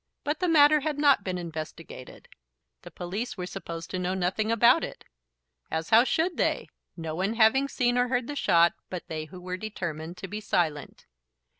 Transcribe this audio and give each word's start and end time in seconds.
But 0.23 0.39
the 0.39 0.47
matter 0.47 0.79
had 0.79 0.97
not 0.97 1.23
been 1.23 1.37
investigated. 1.37 2.27
The 2.81 2.89
police 2.89 3.37
were 3.37 3.45
supposed 3.45 3.91
to 3.91 3.99
know 3.99 4.15
nothing 4.15 4.51
about 4.51 4.83
it, 4.83 5.05
as 5.69 5.91
how 5.91 6.05
should 6.05 6.37
they, 6.37 6.69
no 6.97 7.13
one 7.13 7.35
having 7.35 7.67
seen 7.67 7.99
or 7.99 8.07
heard 8.07 8.25
the 8.25 8.35
shot 8.35 8.73
but 8.89 9.03
they 9.09 9.25
who 9.25 9.39
were 9.39 9.57
determined 9.57 10.17
to 10.17 10.27
be 10.27 10.41
silent? 10.41 11.05